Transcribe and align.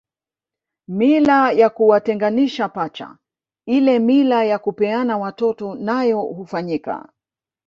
Mila 0.89 1.51
ya 1.51 1.69
kuwatenganisha 1.69 2.69
pacha 2.69 3.17
ile 3.67 3.99
mila 3.99 4.43
ya 4.43 4.59
kupeana 4.59 5.17
watoto 5.17 5.75
nayo 5.75 6.21
hufanyika 6.21 7.09